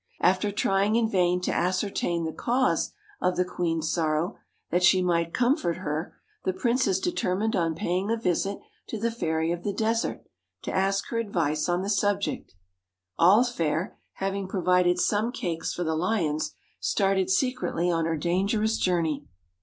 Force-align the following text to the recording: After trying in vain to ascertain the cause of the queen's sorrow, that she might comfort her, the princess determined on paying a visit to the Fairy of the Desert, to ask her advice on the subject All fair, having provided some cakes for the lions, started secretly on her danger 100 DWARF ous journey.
After 0.21 0.51
trying 0.51 0.95
in 0.95 1.07
vain 1.07 1.41
to 1.41 1.53
ascertain 1.53 2.23
the 2.23 2.33
cause 2.33 2.91
of 3.21 3.35
the 3.35 3.45
queen's 3.45 3.91
sorrow, 3.91 4.35
that 4.71 4.81
she 4.83 5.03
might 5.03 5.31
comfort 5.31 5.77
her, 5.77 6.15
the 6.43 6.53
princess 6.53 6.99
determined 6.99 7.55
on 7.55 7.75
paying 7.75 8.09
a 8.09 8.17
visit 8.17 8.57
to 8.87 8.99
the 8.99 9.11
Fairy 9.11 9.51
of 9.51 9.61
the 9.63 9.71
Desert, 9.73 10.25
to 10.63 10.71
ask 10.75 11.07
her 11.09 11.19
advice 11.19 11.69
on 11.69 11.83
the 11.83 11.87
subject 11.89 12.55
All 13.19 13.43
fair, 13.43 13.99
having 14.13 14.47
provided 14.47 14.99
some 14.99 15.31
cakes 15.31 15.71
for 15.71 15.83
the 15.83 15.93
lions, 15.95 16.55
started 16.79 17.29
secretly 17.29 17.91
on 17.91 18.05
her 18.05 18.17
danger 18.17 18.57
100 18.57 18.67
DWARF 18.69 18.71
ous 18.71 18.77
journey. 18.79 19.25